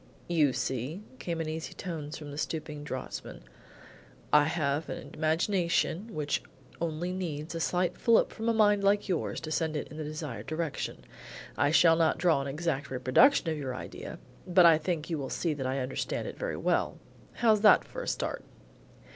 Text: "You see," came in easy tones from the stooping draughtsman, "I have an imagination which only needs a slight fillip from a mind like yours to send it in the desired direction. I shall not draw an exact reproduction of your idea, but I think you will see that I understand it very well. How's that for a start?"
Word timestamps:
"You 0.27 0.51
see," 0.51 1.03
came 1.19 1.39
in 1.41 1.47
easy 1.47 1.75
tones 1.75 2.17
from 2.17 2.31
the 2.31 2.37
stooping 2.39 2.83
draughtsman, 2.83 3.43
"I 4.33 4.45
have 4.45 4.89
an 4.89 5.11
imagination 5.13 6.11
which 6.15 6.41
only 6.81 7.11
needs 7.11 7.53
a 7.53 7.59
slight 7.59 7.99
fillip 7.99 8.33
from 8.33 8.49
a 8.49 8.51
mind 8.53 8.83
like 8.83 9.07
yours 9.07 9.39
to 9.41 9.51
send 9.51 9.77
it 9.77 9.89
in 9.89 9.97
the 9.97 10.03
desired 10.03 10.47
direction. 10.47 11.05
I 11.55 11.69
shall 11.69 11.95
not 11.97 12.17
draw 12.17 12.41
an 12.41 12.47
exact 12.47 12.89
reproduction 12.89 13.47
of 13.51 13.59
your 13.59 13.75
idea, 13.75 14.17
but 14.47 14.65
I 14.65 14.79
think 14.79 15.11
you 15.11 15.19
will 15.19 15.29
see 15.29 15.53
that 15.53 15.67
I 15.67 15.77
understand 15.77 16.27
it 16.27 16.35
very 16.35 16.57
well. 16.57 16.97
How's 17.33 17.61
that 17.61 17.83
for 17.85 18.01
a 18.01 18.07
start?" 18.07 18.43